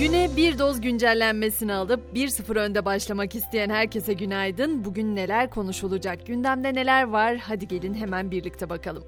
Güne 0.00 0.36
bir 0.36 0.58
doz 0.58 0.80
güncellenmesini 0.80 1.72
alıp 1.74 2.00
1-0 2.16 2.58
önde 2.58 2.84
başlamak 2.84 3.34
isteyen 3.34 3.70
herkese 3.70 4.12
günaydın. 4.12 4.84
Bugün 4.84 5.16
neler 5.16 5.50
konuşulacak, 5.50 6.26
gündemde 6.26 6.74
neler 6.74 7.02
var? 7.02 7.36
Hadi 7.36 7.68
gelin 7.68 7.94
hemen 7.94 8.30
birlikte 8.30 8.70
bakalım. 8.70 9.04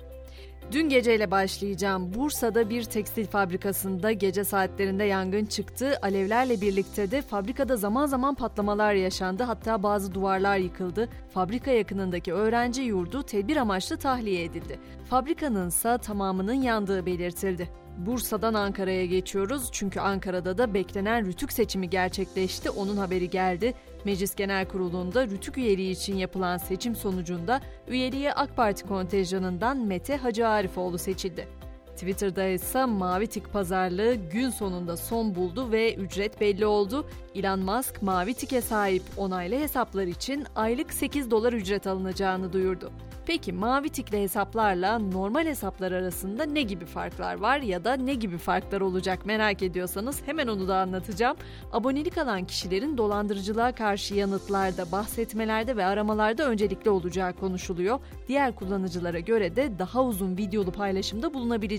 Dün 0.73 0.89
geceyle 0.89 1.31
başlayacağım. 1.31 2.15
Bursa'da 2.15 2.71
bir 2.71 2.83
tekstil 2.83 3.27
fabrikasında 3.27 4.13
gece 4.13 4.45
saatlerinde 4.45 5.05
yangın 5.05 5.45
çıktı. 5.45 5.99
Alevlerle 6.03 6.61
birlikte 6.61 7.11
de 7.11 7.23
fabrikada 7.23 7.77
zaman 7.77 8.07
zaman 8.07 8.35
patlamalar 8.35 8.95
yaşandı. 8.95 9.43
Hatta 9.43 9.83
bazı 9.83 10.15
duvarlar 10.15 10.57
yıkıldı. 10.57 11.09
Fabrika 11.35 11.71
yakınındaki 11.71 12.33
öğrenci 12.33 12.83
yurdu 12.83 13.23
tedbir 13.23 13.57
amaçlı 13.57 13.97
tahliye 13.97 14.45
edildi. 14.45 14.79
Fabrikanın 15.11 15.69
ise 15.69 15.99
tamamının 15.99 16.63
yandığı 16.63 17.07
belirtildi. 17.07 17.86
Bursa'dan 17.97 18.55
Ankara'ya 18.55 19.07
geçiyoruz 19.07 19.69
çünkü 19.73 20.01
Ankara'da 20.01 20.59
da 20.59 20.75
beklenen 20.75 21.27
Rütük 21.27 21.53
seçimi 21.53 21.91
gerçekleşti. 21.91 22.71
Onun 22.71 22.97
haberi 22.97 23.31
geldi. 23.31 23.75
Meclis 24.05 24.35
Genel 24.35 24.69
Kurulu'nda 24.69 25.27
Rütük 25.27 25.59
üyeliği 25.59 25.91
için 25.91 26.17
yapılan 26.17 26.57
seçim 26.57 26.97
sonucunda 26.97 27.61
üyeliğe 27.89 28.33
AK 28.33 28.57
Parti 28.57 28.87
kontenjanından 28.87 29.79
Mete 29.79 30.17
Hacı 30.17 30.49
Arifoğlu 30.49 30.99
seçildi. 30.99 31.49
Twitter'da 31.97 32.47
ise 32.47 32.85
mavi 32.85 33.27
tik 33.27 33.53
pazarlığı 33.53 34.15
gün 34.15 34.51
sonunda 34.51 34.97
son 34.97 35.35
buldu 35.35 35.73
ve 35.73 35.95
ücret 35.95 36.41
belli 36.41 36.67
oldu. 36.67 37.07
Elon 37.35 37.61
Musk 37.61 38.03
mavi 38.03 38.35
tike 38.35 38.61
sahip 38.61 39.03
onaylı 39.17 39.55
hesaplar 39.55 40.07
için 40.07 40.45
aylık 40.57 40.93
8 40.93 41.31
dolar 41.31 41.53
ücret 41.53 41.87
alınacağını 41.87 42.53
duyurdu. 42.53 42.93
Peki 43.27 43.53
mavi 43.53 43.89
tikli 43.89 44.23
hesaplarla 44.23 44.99
normal 44.99 45.47
hesaplar 45.47 45.93
arasında 45.93 46.45
ne 46.45 46.63
gibi 46.63 46.87
farklar 46.87 47.35
var 47.35 47.61
ya 47.61 47.85
da 47.85 47.97
ne 47.97 48.15
gibi 48.15 48.39
farklar 48.39 48.81
olacak 48.81 49.27
merak 49.27 49.63
ediyorsanız 49.63 50.23
hemen 50.27 50.47
onu 50.47 50.69
da 50.69 50.77
anlatacağım. 50.77 51.37
Abonelik 51.73 52.19
alan 52.19 52.45
kişilerin 52.45 52.99
dolandırıcılığa 52.99 53.73
karşı 53.73 54.15
yanıtlarda, 54.15 54.93
bahsetmelerde 54.93 55.77
ve 55.77 55.85
aramalarda 55.85 56.49
öncelikli 56.49 56.91
olacağı 56.91 57.33
konuşuluyor. 57.33 58.01
Diğer 58.29 58.55
kullanıcılara 58.55 59.21
göre 59.21 59.57
de 59.57 59.79
daha 59.79 60.05
uzun 60.05 60.37
videolu 60.37 60.71
paylaşımda 60.73 61.35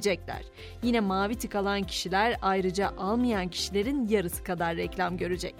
bulunabilecekler. 0.07 0.43
Yine 0.83 0.99
mavi 0.99 1.35
tik 1.35 1.55
alan 1.55 1.83
kişiler 1.83 2.37
ayrıca 2.41 2.91
almayan 2.97 3.47
kişilerin 3.47 4.07
yarısı 4.07 4.43
kadar 4.43 4.75
reklam 4.75 5.17
görecek. 5.17 5.55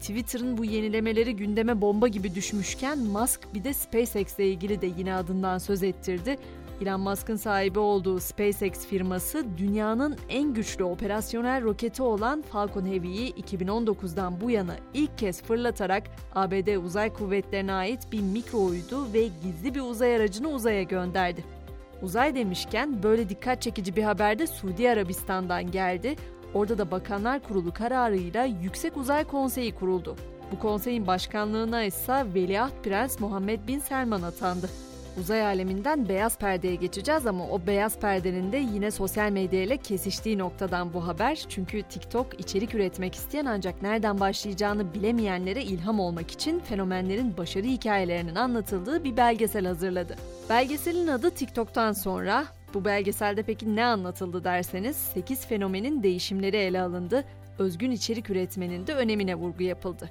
Twitter'ın 0.00 0.58
bu 0.58 0.64
yenilemeleri 0.64 1.36
gündeme 1.36 1.80
bomba 1.80 2.08
gibi 2.08 2.34
düşmüşken 2.34 2.98
Musk 2.98 3.54
bir 3.54 3.64
de 3.64 3.74
SpaceX 3.74 4.38
ile 4.38 4.48
ilgili 4.48 4.80
de 4.80 4.86
yine 4.98 5.14
adından 5.14 5.58
söz 5.58 5.82
ettirdi. 5.82 6.36
Elon 6.80 7.00
Musk'ın 7.00 7.36
sahibi 7.36 7.78
olduğu 7.78 8.20
SpaceX 8.20 8.86
firması 8.86 9.44
dünyanın 9.58 10.16
en 10.28 10.54
güçlü 10.54 10.84
operasyonel 10.84 11.62
roketi 11.62 12.02
olan 12.02 12.42
Falcon 12.42 12.86
Heavy'yi 12.86 13.32
2019'dan 13.32 14.40
bu 14.40 14.50
yana 14.50 14.76
ilk 14.94 15.18
kez 15.18 15.42
fırlatarak 15.42 16.02
ABD 16.34 16.76
uzay 16.76 17.12
kuvvetlerine 17.12 17.72
ait 17.72 18.12
bir 18.12 18.20
mikro 18.20 18.58
uydu 18.58 19.12
ve 19.12 19.28
gizli 19.42 19.74
bir 19.74 19.80
uzay 19.80 20.16
aracını 20.16 20.48
uzaya 20.48 20.82
gönderdi. 20.82 21.44
Uzay 22.02 22.34
demişken 22.34 23.02
böyle 23.02 23.28
dikkat 23.28 23.62
çekici 23.62 23.96
bir 23.96 24.02
haber 24.02 24.38
de 24.38 24.46
Suudi 24.46 24.90
Arabistan'dan 24.90 25.70
geldi. 25.70 26.16
Orada 26.54 26.78
da 26.78 26.90
Bakanlar 26.90 27.40
Kurulu 27.40 27.72
kararıyla 27.72 28.44
Yüksek 28.44 28.96
Uzay 28.96 29.24
Konseyi 29.24 29.74
kuruldu. 29.74 30.16
Bu 30.52 30.58
konseyin 30.58 31.06
başkanlığına 31.06 31.82
ise 31.84 32.24
Veliaht 32.34 32.84
Prens 32.84 33.20
Muhammed 33.20 33.68
Bin 33.68 33.78
Selman 33.78 34.22
atandı. 34.22 34.68
Uzay 35.20 35.46
aleminden 35.46 36.08
beyaz 36.08 36.38
perdeye 36.38 36.74
geçeceğiz 36.74 37.26
ama 37.26 37.48
o 37.48 37.66
beyaz 37.66 37.98
perdenin 37.98 38.52
de 38.52 38.56
yine 38.56 38.90
sosyal 38.90 39.30
medya 39.30 39.62
ile 39.62 39.76
kesiştiği 39.76 40.38
noktadan 40.38 40.92
bu 40.92 41.06
haber. 41.06 41.44
Çünkü 41.48 41.82
TikTok 41.82 42.40
içerik 42.40 42.74
üretmek 42.74 43.14
isteyen 43.14 43.46
ancak 43.46 43.82
nereden 43.82 44.20
başlayacağını 44.20 44.94
bilemeyenlere 44.94 45.62
ilham 45.62 46.00
olmak 46.00 46.30
için 46.30 46.60
fenomenlerin 46.60 47.36
başarı 47.36 47.66
hikayelerinin 47.66 48.34
anlatıldığı 48.34 49.04
bir 49.04 49.16
belgesel 49.16 49.66
hazırladı. 49.66 50.16
Belgeselin 50.50 51.06
adı 51.06 51.30
TikTok'tan 51.30 51.92
sonra 51.92 52.44
bu 52.74 52.84
belgeselde 52.84 53.42
peki 53.42 53.76
ne 53.76 53.84
anlatıldı 53.84 54.44
derseniz 54.44 54.96
8 54.96 55.46
fenomenin 55.46 56.02
değişimleri 56.02 56.56
ele 56.56 56.80
alındı, 56.80 57.24
özgün 57.58 57.90
içerik 57.90 58.30
üretmenin 58.30 58.86
de 58.86 58.94
önemine 58.94 59.34
vurgu 59.34 59.62
yapıldı. 59.62 60.10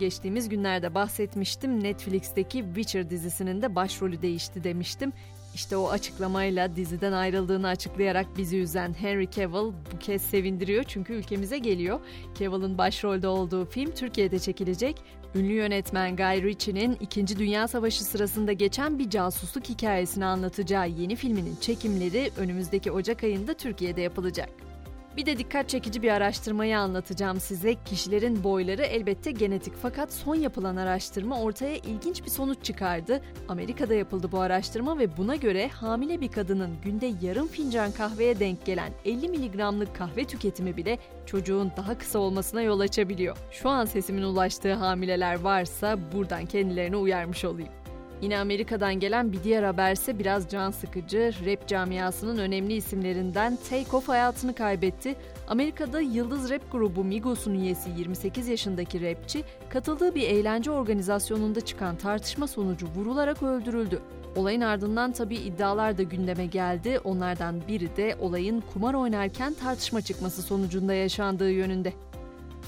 Geçtiğimiz 0.00 0.48
günlerde 0.48 0.94
bahsetmiştim 0.94 1.84
Netflix'teki 1.84 2.64
Witcher 2.64 3.10
dizisinin 3.10 3.62
de 3.62 3.74
başrolü 3.74 4.22
değişti 4.22 4.64
demiştim. 4.64 5.12
İşte 5.54 5.76
o 5.76 5.88
açıklamayla 5.88 6.76
diziden 6.76 7.12
ayrıldığını 7.12 7.68
açıklayarak 7.68 8.26
bizi 8.36 8.58
üzen 8.58 8.94
Henry 8.94 9.30
Cavill 9.30 9.72
bu 9.92 9.98
kez 10.00 10.22
sevindiriyor 10.22 10.84
çünkü 10.84 11.12
ülkemize 11.12 11.58
geliyor. 11.58 12.00
Cavill'ın 12.38 12.78
başrolde 12.78 13.28
olduğu 13.28 13.64
film 13.64 13.90
Türkiye'de 13.90 14.38
çekilecek. 14.38 14.96
Ünlü 15.34 15.52
yönetmen 15.52 16.16
Guy 16.16 16.42
Ritchie'nin 16.42 16.96
2. 17.00 17.38
Dünya 17.38 17.68
Savaşı 17.68 18.04
sırasında 18.04 18.52
geçen 18.52 18.98
bir 18.98 19.10
casusluk 19.10 19.68
hikayesini 19.68 20.24
anlatacağı 20.24 20.88
yeni 20.88 21.16
filminin 21.16 21.56
çekimleri 21.60 22.30
önümüzdeki 22.36 22.92
Ocak 22.92 23.24
ayında 23.24 23.54
Türkiye'de 23.54 24.00
yapılacak. 24.00 24.69
Bir 25.16 25.26
de 25.26 25.38
dikkat 25.38 25.68
çekici 25.68 26.02
bir 26.02 26.10
araştırmayı 26.10 26.78
anlatacağım 26.78 27.40
size. 27.40 27.74
Kişilerin 27.84 28.44
boyları 28.44 28.82
elbette 28.82 29.30
genetik 29.30 29.74
fakat 29.82 30.12
son 30.12 30.34
yapılan 30.34 30.76
araştırma 30.76 31.40
ortaya 31.40 31.76
ilginç 31.76 32.24
bir 32.24 32.30
sonuç 32.30 32.64
çıkardı. 32.64 33.20
Amerika'da 33.48 33.94
yapıldı 33.94 34.32
bu 34.32 34.40
araştırma 34.40 34.98
ve 34.98 35.16
buna 35.16 35.36
göre 35.36 35.68
hamile 35.68 36.20
bir 36.20 36.28
kadının 36.28 36.70
günde 36.84 37.12
yarım 37.22 37.48
fincan 37.48 37.92
kahveye 37.92 38.40
denk 38.40 38.66
gelen 38.66 38.92
50 39.04 39.28
miligramlık 39.28 39.96
kahve 39.96 40.24
tüketimi 40.24 40.76
bile 40.76 40.98
çocuğun 41.26 41.72
daha 41.76 41.98
kısa 41.98 42.18
olmasına 42.18 42.62
yol 42.62 42.80
açabiliyor. 42.80 43.36
Şu 43.50 43.68
an 43.68 43.84
sesimin 43.84 44.22
ulaştığı 44.22 44.74
hamileler 44.74 45.40
varsa 45.40 45.98
buradan 46.12 46.46
kendilerini 46.46 46.96
uyarmış 46.96 47.44
olayım. 47.44 47.79
Yine 48.22 48.38
Amerika'dan 48.38 48.94
gelen 49.00 49.32
bir 49.32 49.42
diğer 49.44 49.62
haberse 49.62 50.18
biraz 50.18 50.48
can 50.48 50.70
sıkıcı. 50.70 51.32
Rap 51.46 51.68
camiasının 51.68 52.38
önemli 52.38 52.74
isimlerinden 52.74 53.58
Take 53.70 53.96
Off 53.96 54.08
hayatını 54.08 54.54
kaybetti. 54.54 55.16
Amerika'da 55.48 56.00
yıldız 56.00 56.50
rap 56.50 56.72
grubu 56.72 57.04
Migos'un 57.04 57.54
üyesi 57.54 57.90
28 57.98 58.48
yaşındaki 58.48 59.00
rapçi, 59.00 59.44
katıldığı 59.68 60.14
bir 60.14 60.22
eğlence 60.22 60.70
organizasyonunda 60.70 61.60
çıkan 61.60 61.96
tartışma 61.96 62.46
sonucu 62.46 62.86
vurularak 62.86 63.42
öldürüldü. 63.42 64.00
Olayın 64.36 64.60
ardından 64.60 65.12
tabi 65.12 65.36
iddialar 65.36 65.98
da 65.98 66.02
gündeme 66.02 66.46
geldi. 66.46 66.98
Onlardan 67.04 67.62
biri 67.68 67.96
de 67.96 68.16
olayın 68.20 68.62
kumar 68.72 68.94
oynarken 68.94 69.54
tartışma 69.54 70.00
çıkması 70.00 70.42
sonucunda 70.42 70.94
yaşandığı 70.94 71.50
yönünde. 71.50 71.92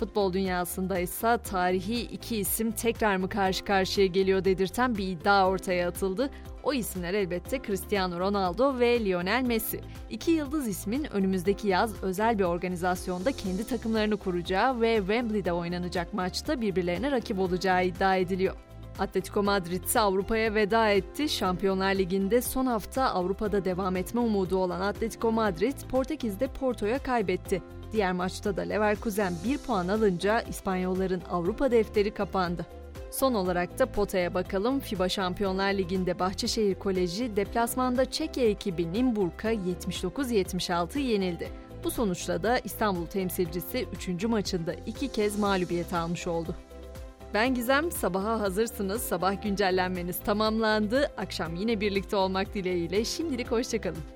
Futbol 0.02 0.32
dünyasında 0.32 0.98
ise 0.98 1.38
tarihi 1.44 2.00
iki 2.00 2.36
isim 2.36 2.72
tekrar 2.72 3.16
mı 3.16 3.28
karşı 3.28 3.64
karşıya 3.64 4.06
geliyor 4.06 4.44
dedirten 4.44 4.96
bir 4.96 5.08
iddia 5.08 5.48
ortaya 5.48 5.88
atıldı. 5.88 6.30
O 6.62 6.72
isimler 6.72 7.14
elbette 7.14 7.62
Cristiano 7.66 8.20
Ronaldo 8.20 8.78
ve 8.78 9.04
Lionel 9.04 9.42
Messi. 9.42 9.80
İki 10.10 10.30
yıldız 10.30 10.68
ismin 10.68 11.04
önümüzdeki 11.12 11.68
yaz 11.68 12.02
özel 12.02 12.38
bir 12.38 12.44
organizasyonda 12.44 13.32
kendi 13.32 13.66
takımlarını 13.66 14.16
kuracağı 14.16 14.80
ve 14.80 14.96
Wembley'de 14.96 15.52
oynanacak 15.52 16.14
maçta 16.14 16.60
birbirlerine 16.60 17.10
rakip 17.10 17.38
olacağı 17.38 17.84
iddia 17.84 18.16
ediliyor. 18.16 18.54
Atletico 18.98 19.42
Madrid 19.42 19.84
ise 19.84 20.00
Avrupa'ya 20.00 20.54
veda 20.54 20.88
etti. 20.88 21.28
Şampiyonlar 21.28 21.94
Ligi'nde 21.94 22.42
son 22.42 22.66
hafta 22.66 23.04
Avrupa'da 23.04 23.64
devam 23.64 23.96
etme 23.96 24.20
umudu 24.20 24.56
olan 24.56 24.80
Atletico 24.80 25.32
Madrid, 25.32 25.76
Portekiz'de 25.90 26.46
Porto'ya 26.46 26.98
kaybetti. 26.98 27.62
Diğer 27.92 28.12
maçta 28.12 28.56
da 28.56 28.62
Leverkusen 28.62 29.32
1 29.44 29.58
puan 29.58 29.88
alınca 29.88 30.40
İspanyolların 30.40 31.22
Avrupa 31.30 31.70
defteri 31.70 32.14
kapandı. 32.14 32.66
Son 33.10 33.34
olarak 33.34 33.78
da 33.78 33.86
potaya 33.86 34.34
bakalım. 34.34 34.80
FIBA 34.80 35.08
Şampiyonlar 35.08 35.72
Ligi'nde 35.72 36.18
Bahçeşehir 36.18 36.74
Koleji 36.74 37.36
deplasmanda 37.36 38.10
Çekya 38.10 38.44
ekibi 38.44 38.92
Nimburg'a 38.92 39.52
79-76 39.52 40.98
yenildi. 40.98 41.48
Bu 41.84 41.90
sonuçla 41.90 42.42
da 42.42 42.58
İstanbul 42.58 43.06
temsilcisi 43.06 43.86
3. 44.08 44.24
maçında 44.24 44.74
iki 44.86 45.08
kez 45.08 45.38
mağlubiyet 45.38 45.92
almış 45.92 46.26
oldu. 46.26 46.54
Ben 47.34 47.54
Gizem, 47.54 47.92
sabaha 47.92 48.40
hazırsınız. 48.40 49.02
Sabah 49.02 49.42
güncellenmeniz 49.42 50.18
tamamlandı. 50.18 51.10
Akşam 51.16 51.54
yine 51.54 51.80
birlikte 51.80 52.16
olmak 52.16 52.54
dileğiyle. 52.54 53.04
Şimdilik 53.04 53.50
hoşçakalın. 53.50 54.12